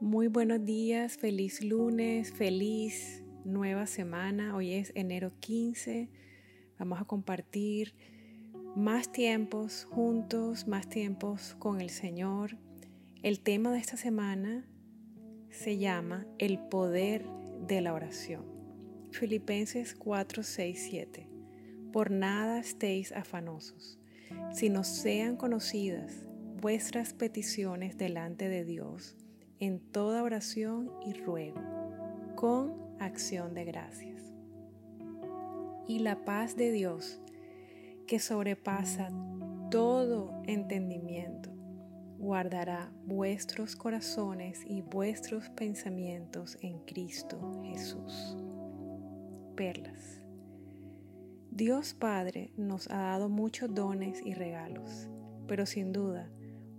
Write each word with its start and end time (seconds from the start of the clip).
Muy 0.00 0.28
buenos 0.28 0.64
días, 0.64 1.18
feliz 1.18 1.62
lunes, 1.62 2.32
feliz 2.32 3.22
nueva 3.44 3.86
semana. 3.86 4.56
Hoy 4.56 4.72
es 4.72 4.92
enero 4.94 5.30
15. 5.40 6.08
Vamos 6.78 7.02
a 7.02 7.04
compartir 7.04 7.94
más 8.74 9.12
tiempos 9.12 9.84
juntos, 9.84 10.66
más 10.66 10.88
tiempos 10.88 11.54
con 11.58 11.82
el 11.82 11.90
Señor. 11.90 12.56
El 13.22 13.40
tema 13.40 13.70
de 13.72 13.78
esta 13.78 13.98
semana 13.98 14.66
se 15.50 15.76
llama 15.76 16.26
El 16.38 16.58
poder 16.58 17.26
de 17.66 17.82
la 17.82 17.92
oración. 17.92 18.46
Filipenses 19.10 19.94
4, 19.94 20.42
6, 20.42 20.86
7. 20.88 21.28
Por 21.92 22.10
nada 22.10 22.58
estéis 22.58 23.12
afanosos, 23.12 23.98
sino 24.54 24.82
sean 24.82 25.36
conocidas 25.36 26.24
vuestras 26.58 27.12
peticiones 27.12 27.98
delante 27.98 28.48
de 28.48 28.64
Dios 28.64 29.18
en 29.60 29.78
toda 29.78 30.22
oración 30.22 30.90
y 31.04 31.12
ruego, 31.12 31.60
con 32.34 32.74
acción 32.98 33.52
de 33.54 33.64
gracias. 33.66 34.22
Y 35.86 35.98
la 35.98 36.24
paz 36.24 36.56
de 36.56 36.72
Dios, 36.72 37.20
que 38.06 38.18
sobrepasa 38.18 39.10
todo 39.70 40.42
entendimiento, 40.46 41.50
guardará 42.18 42.90
vuestros 43.04 43.76
corazones 43.76 44.64
y 44.66 44.80
vuestros 44.80 45.50
pensamientos 45.50 46.58
en 46.62 46.78
Cristo 46.80 47.62
Jesús. 47.64 48.36
Perlas. 49.56 50.22
Dios 51.50 51.92
Padre 51.92 52.52
nos 52.56 52.90
ha 52.90 52.96
dado 52.96 53.28
muchos 53.28 53.74
dones 53.74 54.22
y 54.24 54.32
regalos, 54.32 55.08
pero 55.46 55.66
sin 55.66 55.92
duda, 55.92 56.30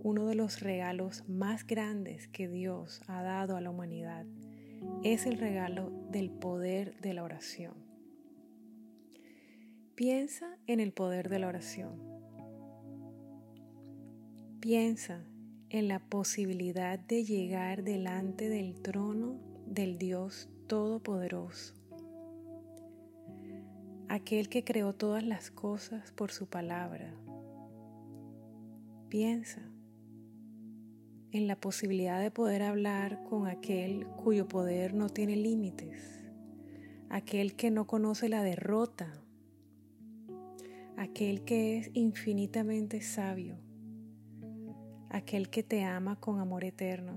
uno 0.04 0.26
de 0.26 0.34
los 0.34 0.60
regalos 0.60 1.28
más 1.28 1.64
grandes 1.64 2.26
que 2.26 2.48
Dios 2.48 3.02
ha 3.06 3.22
dado 3.22 3.56
a 3.56 3.60
la 3.60 3.70
humanidad 3.70 4.26
es 5.04 5.26
el 5.26 5.38
regalo 5.38 5.90
del 6.10 6.28
poder 6.28 7.00
de 7.00 7.14
la 7.14 7.22
oración. 7.22 7.74
Piensa 9.94 10.58
en 10.66 10.80
el 10.80 10.92
poder 10.92 11.28
de 11.28 11.38
la 11.38 11.46
oración. 11.46 12.02
Piensa 14.58 15.24
en 15.70 15.86
la 15.86 16.00
posibilidad 16.00 16.98
de 16.98 17.24
llegar 17.24 17.84
delante 17.84 18.48
del 18.48 18.82
trono 18.82 19.38
del 19.66 19.98
Dios 19.98 20.48
Todopoderoso, 20.66 21.74
aquel 24.08 24.48
que 24.48 24.64
creó 24.64 24.94
todas 24.94 25.22
las 25.22 25.50
cosas 25.50 26.10
por 26.12 26.32
su 26.32 26.48
palabra. 26.48 27.14
Piensa 29.08 29.71
en 31.32 31.46
la 31.46 31.56
posibilidad 31.56 32.20
de 32.20 32.30
poder 32.30 32.62
hablar 32.62 33.24
con 33.24 33.46
aquel 33.46 34.06
cuyo 34.06 34.46
poder 34.48 34.92
no 34.92 35.08
tiene 35.08 35.34
límites, 35.34 36.30
aquel 37.08 37.56
que 37.56 37.70
no 37.70 37.86
conoce 37.86 38.28
la 38.28 38.42
derrota, 38.42 39.10
aquel 40.98 41.42
que 41.42 41.78
es 41.78 41.90
infinitamente 41.94 43.00
sabio, 43.00 43.56
aquel 45.08 45.48
que 45.48 45.62
te 45.62 45.84
ama 45.84 46.20
con 46.20 46.38
amor 46.38 46.64
eterno 46.64 47.16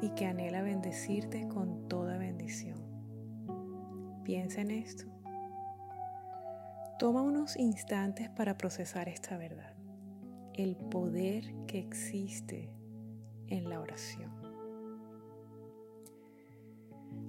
y 0.00 0.10
que 0.14 0.24
anhela 0.24 0.62
bendecirte 0.62 1.48
con 1.48 1.86
toda 1.86 2.16
bendición. 2.16 2.78
Piensa 4.24 4.62
en 4.62 4.70
esto. 4.70 5.04
Toma 6.98 7.20
unos 7.22 7.56
instantes 7.58 8.30
para 8.30 8.56
procesar 8.56 9.08
esta 9.08 9.36
verdad, 9.36 9.74
el 10.54 10.76
poder 10.76 11.54
que 11.66 11.78
existe 11.78 12.70
en 13.48 13.68
la 13.68 13.80
oración. 13.80 14.30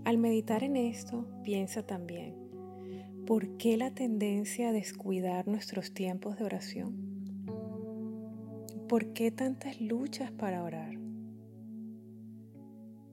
Al 0.05 0.17
meditar 0.17 0.63
en 0.63 0.75
esto, 0.75 1.27
piensa 1.43 1.85
también, 1.85 2.35
¿por 3.25 3.57
qué 3.57 3.77
la 3.77 3.93
tendencia 3.93 4.69
a 4.69 4.71
descuidar 4.71 5.47
nuestros 5.47 5.93
tiempos 5.93 6.37
de 6.37 6.45
oración? 6.45 7.09
¿Por 8.87 9.13
qué 9.13 9.29
tantas 9.29 9.79
luchas 9.79 10.31
para 10.31 10.63
orar? 10.63 10.97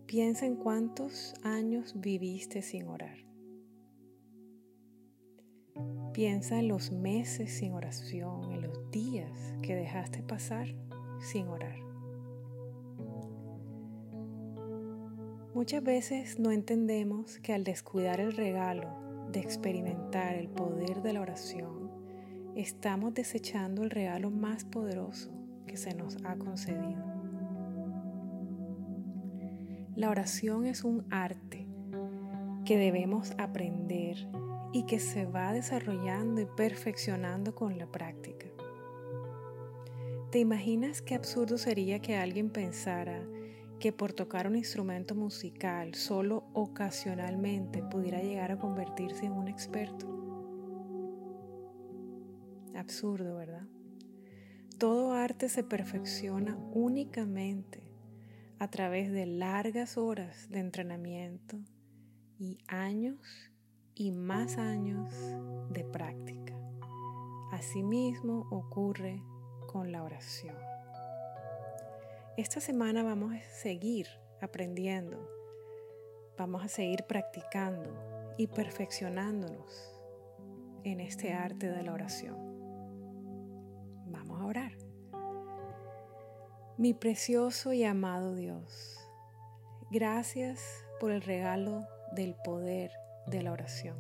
Piensa 0.07 0.47
en 0.47 0.57
cuántos 0.57 1.35
años 1.43 1.95
viviste 2.01 2.63
sin 2.63 2.87
orar. 2.87 3.19
Piensa 6.15 6.59
en 6.61 6.69
los 6.69 6.93
meses 6.93 7.53
sin 7.59 7.73
oración, 7.73 8.53
en 8.53 8.63
los 8.63 8.91
días 8.91 9.31
que 9.61 9.75
dejaste 9.75 10.23
pasar 10.23 10.75
sin 11.21 11.49
orar. 11.49 11.86
Muchas 15.57 15.83
veces 15.83 16.39
no 16.39 16.51
entendemos 16.51 17.39
que 17.39 17.55
al 17.55 17.65
descuidar 17.65 18.21
el 18.21 18.35
regalo 18.35 18.91
de 19.33 19.41
experimentar 19.41 20.35
el 20.35 20.51
poder 20.51 21.01
de 21.01 21.15
la 21.15 21.23
oración, 21.23 21.91
estamos 22.55 23.15
desechando 23.15 23.83
el 23.83 23.89
regalo 23.89 24.31
más 24.31 24.67
poderoso 24.67 25.33
que 25.67 25.79
se 25.79 25.95
nos 25.95 26.19
ha 26.27 26.37
concedido. 26.37 27.03
La 29.95 30.11
oración 30.11 30.67
es 30.67 30.85
un 30.85 31.07
arte 31.11 31.67
que 32.67 32.77
debemos 32.77 33.33
aprender 33.39 34.29
y 34.75 34.85
que 34.85 34.99
se 34.99 35.25
va 35.25 35.55
desarrollando 35.55 36.43
y 36.43 36.47
perfeccionando 36.55 37.55
con 37.55 37.79
la 37.79 37.87
práctica. 37.87 38.49
¿Te 40.31 40.39
imaginas 40.39 41.01
qué 41.01 41.15
absurdo 41.15 41.57
sería 41.57 42.01
que 42.01 42.15
alguien 42.15 42.51
pensara 42.51 43.27
que 43.79 43.93
por 43.93 44.13
tocar 44.13 44.47
un 44.47 44.57
instrumento 44.57 45.15
musical 45.15 45.95
solo 45.95 46.45
ocasionalmente 46.55 47.83
pudiera 47.83 48.23
llegar 48.23 48.53
a 48.53 48.59
convertirse 48.59 49.27
en 49.27 49.33
un 49.33 49.49
experto. 49.49 50.07
Absurdo, 52.75 53.37
¿verdad? 53.37 53.67
Todo 54.79 55.13
arte 55.13 55.49
se 55.49 55.65
perfecciona 55.65 56.57
únicamente 56.73 57.91
a 58.59 58.69
través 58.69 59.11
de 59.11 59.27
largas 59.27 59.97
horas 59.97 60.49
de 60.51 60.61
entrenamiento 60.61 61.59
y 62.39 62.59
años 62.69 63.51
y 63.95 64.11
más 64.11 64.59
años 64.59 65.13
de 65.71 65.85
práctica. 65.85 66.55
Asimismo 67.53 68.47
ocurre 68.51 69.23
con 69.67 69.93
la 69.93 70.03
oración. 70.03 70.55
Esta 72.37 72.61
semana 72.61 73.03
vamos 73.03 73.33
a 73.33 73.41
seguir 73.41 74.07
aprendiendo, 74.43 75.27
vamos 76.37 76.63
a 76.63 76.69
seguir 76.69 77.05
practicando 77.05 78.35
y 78.37 78.47
perfeccionándonos 78.47 79.99
en 80.85 81.01
este 81.01 81.33
arte 81.33 81.71
de 81.71 81.83
la 81.83 81.95
oración. 81.95 82.37
Vamos 84.09 84.39
a 84.39 84.45
orar. 84.45 84.73
Mi 86.77 86.93
precioso 86.93 87.73
y 87.73 87.85
amado 87.85 88.35
Dios, 88.35 89.01
gracias 89.91 90.85
por 91.01 91.13
el 91.13 91.23
regalo 91.23 91.87
del 92.13 92.35
poder 92.45 92.91
de 93.29 93.43
la 93.45 93.53
oración. 93.53 93.97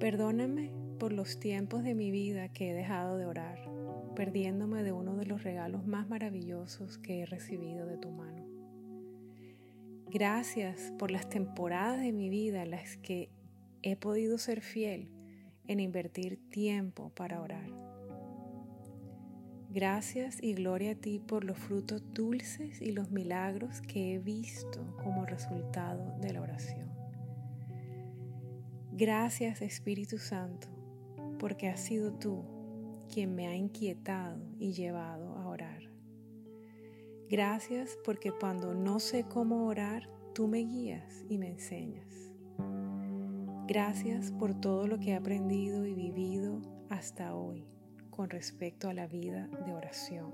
Perdóname 0.00 0.72
por 0.98 1.12
los 1.12 1.38
tiempos 1.38 1.84
de 1.84 1.94
mi 1.94 2.10
vida 2.10 2.48
que 2.48 2.70
he 2.70 2.74
dejado 2.74 3.16
de 3.16 3.26
orar 3.26 3.79
perdiéndome 4.20 4.82
de 4.82 4.92
uno 4.92 5.16
de 5.16 5.24
los 5.24 5.44
regalos 5.44 5.86
más 5.86 6.06
maravillosos 6.10 6.98
que 6.98 7.20
he 7.22 7.24
recibido 7.24 7.86
de 7.86 7.96
tu 7.96 8.10
mano. 8.10 8.44
Gracias 10.10 10.92
por 10.98 11.10
las 11.10 11.30
temporadas 11.30 12.02
de 12.02 12.12
mi 12.12 12.28
vida 12.28 12.62
en 12.62 12.72
las 12.72 12.98
que 12.98 13.30
he 13.80 13.96
podido 13.96 14.36
ser 14.36 14.60
fiel 14.60 15.10
en 15.66 15.80
invertir 15.80 16.38
tiempo 16.50 17.08
para 17.14 17.40
orar. 17.40 17.70
Gracias 19.70 20.36
y 20.42 20.52
gloria 20.52 20.90
a 20.90 20.96
ti 20.96 21.18
por 21.18 21.42
los 21.42 21.56
frutos 21.56 22.02
dulces 22.12 22.82
y 22.82 22.92
los 22.92 23.10
milagros 23.10 23.80
que 23.80 24.12
he 24.12 24.18
visto 24.18 24.98
como 25.02 25.24
resultado 25.24 26.18
de 26.18 26.34
la 26.34 26.42
oración. 26.42 26.90
Gracias 28.92 29.62
Espíritu 29.62 30.18
Santo, 30.18 30.68
porque 31.38 31.70
has 31.70 31.80
sido 31.80 32.12
tú 32.12 32.59
quien 33.10 33.34
me 33.34 33.48
ha 33.48 33.54
inquietado 33.54 34.40
y 34.58 34.72
llevado 34.72 35.36
a 35.36 35.48
orar. 35.48 35.82
Gracias 37.28 37.98
porque 38.04 38.32
cuando 38.32 38.74
no 38.74 38.98
sé 38.98 39.24
cómo 39.24 39.66
orar, 39.66 40.08
tú 40.34 40.48
me 40.48 40.58
guías 40.58 41.24
y 41.28 41.38
me 41.38 41.48
enseñas. 41.48 42.32
Gracias 43.66 44.32
por 44.32 44.60
todo 44.60 44.86
lo 44.86 44.98
que 44.98 45.10
he 45.10 45.14
aprendido 45.14 45.86
y 45.86 45.94
vivido 45.94 46.60
hasta 46.88 47.34
hoy 47.34 47.66
con 48.10 48.30
respecto 48.30 48.88
a 48.88 48.94
la 48.94 49.06
vida 49.06 49.48
de 49.64 49.72
oración. 49.72 50.32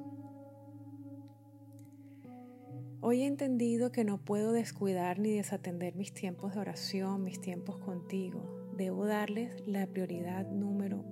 Hoy 3.02 3.22
he 3.22 3.26
entendido 3.26 3.92
que 3.92 4.04
no 4.04 4.18
puedo 4.18 4.52
descuidar 4.52 5.18
ni 5.18 5.32
desatender 5.32 5.94
mis 5.96 6.14
tiempos 6.14 6.54
de 6.54 6.60
oración, 6.60 7.22
mis 7.22 7.40
tiempos 7.40 7.78
contigo. 7.78 8.72
Debo 8.76 9.04
darles 9.04 9.62
la 9.66 9.86
prioridad 9.86 10.50
número 10.50 11.04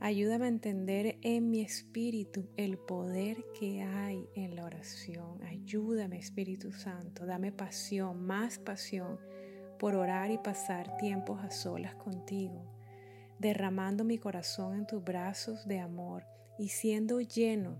Ayúdame 0.00 0.44
a 0.44 0.48
entender 0.48 1.18
en 1.22 1.50
mi 1.50 1.60
espíritu 1.60 2.48
el 2.56 2.78
poder 2.78 3.44
que 3.58 3.82
hay 3.82 4.28
en 4.36 4.54
la 4.54 4.64
oración. 4.64 5.42
Ayúdame 5.42 6.18
Espíritu 6.18 6.72
Santo, 6.72 7.26
dame 7.26 7.50
pasión, 7.50 8.24
más 8.24 8.60
pasión 8.60 9.18
por 9.78 9.96
orar 9.96 10.30
y 10.30 10.38
pasar 10.38 10.96
tiempos 10.98 11.42
a 11.42 11.50
solas 11.50 11.96
contigo, 11.96 12.64
derramando 13.40 14.04
mi 14.04 14.18
corazón 14.18 14.76
en 14.76 14.86
tus 14.86 15.02
brazos 15.02 15.66
de 15.66 15.80
amor 15.80 16.24
y 16.58 16.68
siendo 16.68 17.20
lleno 17.20 17.78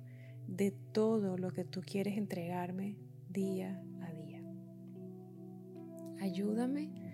de 0.49 0.73
todo 0.93 1.39
lo 1.39 1.53
que 1.53 1.65
tú 1.65 1.83
quieres 1.83 2.19
entregarme 2.19 2.97
día 3.29 3.81
a 4.03 4.13
día. 4.13 4.43
Ayúdame 6.21 7.08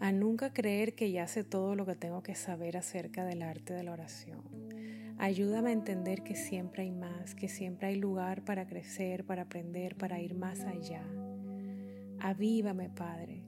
a 0.00 0.12
nunca 0.12 0.52
creer 0.52 0.94
que 0.94 1.12
ya 1.12 1.26
sé 1.26 1.44
todo 1.44 1.74
lo 1.74 1.84
que 1.84 1.94
tengo 1.94 2.22
que 2.22 2.34
saber 2.34 2.78
acerca 2.78 3.24
del 3.24 3.42
arte 3.42 3.74
de 3.74 3.82
la 3.82 3.92
oración. 3.92 4.42
Ayúdame 5.18 5.68
a 5.70 5.74
entender 5.74 6.22
que 6.22 6.34
siempre 6.34 6.84
hay 6.84 6.90
más, 6.90 7.34
que 7.34 7.48
siempre 7.48 7.88
hay 7.88 7.96
lugar 7.96 8.42
para 8.42 8.66
crecer, 8.66 9.26
para 9.26 9.42
aprender, 9.42 9.96
para 9.96 10.18
ir 10.18 10.34
más 10.34 10.60
allá. 10.60 11.04
Avívame, 12.18 12.88
Padre. 12.88 13.44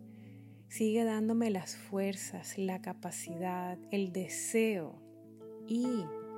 Sigue 0.68 1.04
dándome 1.04 1.48
las 1.48 1.74
fuerzas, 1.76 2.58
la 2.58 2.82
capacidad, 2.82 3.78
el 3.90 4.12
deseo 4.12 5.02
y 5.66 5.86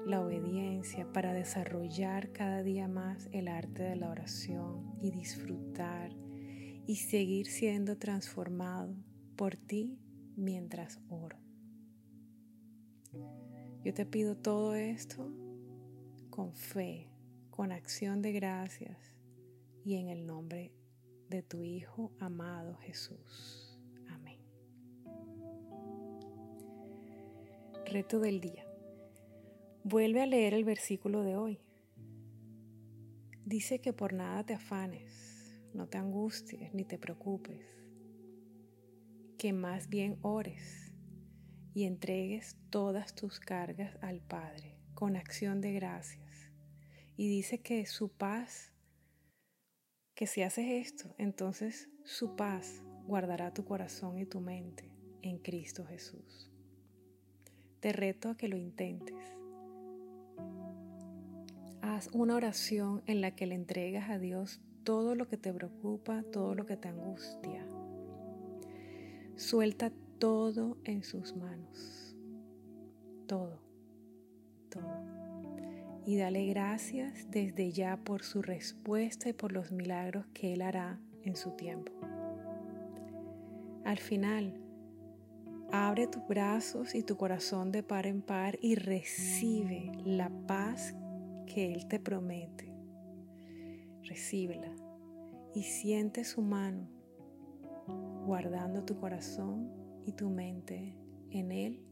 la 0.06 0.20
obediencia 0.20 1.12
para 1.12 1.32
desarrollar 1.32 2.30
cada 2.30 2.62
día 2.62 2.86
más 2.86 3.28
el 3.32 3.48
arte 3.48 3.82
de 3.82 3.96
la 3.96 4.10
oración 4.10 4.94
y 5.00 5.10
disfrutar 5.10 6.10
y 6.86 6.96
seguir 6.96 7.46
siendo 7.46 7.96
transformado 7.96 8.94
por 9.36 9.56
ti 9.56 9.98
mientras 10.36 11.00
oro. 11.08 11.38
Yo 13.84 13.92
te 13.92 14.06
pido 14.06 14.36
todo 14.36 14.74
esto 14.74 15.30
con 16.30 16.54
fe, 16.54 17.08
con 17.50 17.70
acción 17.70 18.22
de 18.22 18.32
gracias 18.32 18.98
y 19.84 19.96
en 19.96 20.08
el 20.08 20.26
nombre 20.26 20.72
de 21.28 21.42
tu 21.42 21.62
Hijo 21.62 22.12
amado 22.18 22.76
Jesús. 22.78 23.78
Amén. 24.08 24.38
Reto 27.86 28.20
del 28.20 28.40
día. 28.40 28.66
Vuelve 29.82 30.22
a 30.22 30.26
leer 30.26 30.54
el 30.54 30.64
versículo 30.64 31.22
de 31.22 31.36
hoy. 31.36 31.60
Dice 33.44 33.80
que 33.80 33.92
por 33.92 34.14
nada 34.14 34.44
te 34.44 34.54
afanes, 34.54 35.60
no 35.74 35.86
te 35.86 35.98
angusties 35.98 36.72
ni 36.72 36.84
te 36.84 36.98
preocupes, 36.98 37.83
que 39.44 39.52
más 39.52 39.90
bien 39.90 40.16
ores 40.22 40.90
y 41.74 41.84
entregues 41.84 42.56
todas 42.70 43.14
tus 43.14 43.40
cargas 43.40 43.94
al 44.00 44.22
Padre 44.22 44.78
con 44.94 45.16
acción 45.16 45.60
de 45.60 45.74
gracias. 45.74 46.50
Y 47.18 47.28
dice 47.28 47.60
que 47.60 47.84
su 47.84 48.08
paz, 48.08 48.72
que 50.14 50.26
si 50.26 50.40
haces 50.40 50.86
esto, 50.86 51.14
entonces 51.18 51.90
su 52.04 52.36
paz 52.36 52.82
guardará 53.06 53.52
tu 53.52 53.66
corazón 53.66 54.16
y 54.16 54.24
tu 54.24 54.40
mente 54.40 54.90
en 55.20 55.36
Cristo 55.36 55.84
Jesús. 55.84 56.50
Te 57.80 57.92
reto 57.92 58.30
a 58.30 58.38
que 58.38 58.48
lo 58.48 58.56
intentes 58.56 59.36
Haz 61.82 62.08
una 62.14 62.34
oración 62.34 63.02
en 63.04 63.20
la 63.20 63.36
que 63.36 63.46
le 63.46 63.56
entregas 63.56 64.08
a 64.08 64.18
Dios 64.18 64.62
todo 64.84 65.14
lo 65.14 65.28
que 65.28 65.36
te 65.36 65.52
preocupa, 65.52 66.22
todo 66.32 66.54
lo 66.54 66.64
que 66.64 66.78
te 66.78 66.88
angustia. 66.88 67.62
Suelta 69.36 69.90
todo 70.20 70.78
en 70.84 71.02
sus 71.02 71.34
manos. 71.34 72.16
Todo, 73.26 73.60
todo. 74.70 75.14
Y 76.06 76.16
dale 76.18 76.46
gracias 76.46 77.28
desde 77.30 77.72
ya 77.72 77.96
por 77.96 78.22
su 78.22 78.42
respuesta 78.42 79.28
y 79.28 79.32
por 79.32 79.50
los 79.50 79.72
milagros 79.72 80.26
que 80.34 80.52
Él 80.52 80.62
hará 80.62 81.00
en 81.24 81.34
su 81.34 81.50
tiempo. 81.50 81.92
Al 83.84 83.98
final, 83.98 84.54
abre 85.72 86.06
tus 86.06 86.24
brazos 86.28 86.94
y 86.94 87.02
tu 87.02 87.16
corazón 87.16 87.72
de 87.72 87.82
par 87.82 88.06
en 88.06 88.22
par 88.22 88.56
y 88.62 88.76
recibe 88.76 89.90
la 90.04 90.30
paz 90.46 90.94
que 91.46 91.72
Él 91.72 91.88
te 91.88 91.98
promete. 91.98 92.72
Recíbela 94.04 94.70
y 95.54 95.64
siente 95.64 96.22
su 96.24 96.40
mano 96.40 96.93
guardando 98.24 98.84
tu 98.84 98.96
corazón 98.96 99.70
y 100.06 100.12
tu 100.12 100.30
mente 100.30 100.96
en 101.30 101.52
Él 101.52 101.84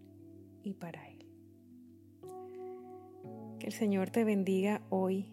y 0.63 0.75
para 0.75 1.09
Él. 1.09 1.27
Que 3.59 3.67
el 3.67 3.73
Señor 3.73 4.11
te 4.11 4.25
bendiga 4.25 4.83
hoy, 4.91 5.33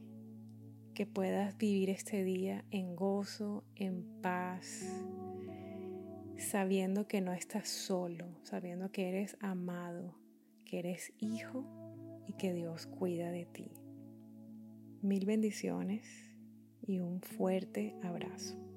que 0.94 1.06
puedas 1.06 1.58
vivir 1.58 1.90
este 1.90 2.24
día 2.24 2.66
en 2.72 2.96
gozo, 2.96 3.64
en 3.76 4.04
paz, 4.22 4.86
sabiendo 6.38 7.08
que 7.08 7.22
no 7.22 7.34
estás 7.34 7.70
solo, 7.70 8.26
sabiendo 8.44 8.92
que 8.92 9.10
eres 9.10 9.38
amado, 9.40 10.16
que 10.66 10.80
eres 10.80 11.14
hijo 11.18 11.66
y 12.28 12.34
que 12.34 12.54
Dios 12.54 12.86
cuida 12.86 13.32
de 13.32 13.46
ti. 13.46 13.72
Mil 15.02 15.26
bendiciones 15.26 16.06
y 16.82 17.00
un 17.00 17.22
fuerte 17.22 17.96
abrazo. 18.04 18.69